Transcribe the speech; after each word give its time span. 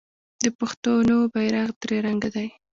د 0.43 0.45
پښتنو 0.59 1.17
بیرغ 1.33 1.69
درې 1.81 1.97
رنګه 2.05 2.29
دی. 2.35 2.47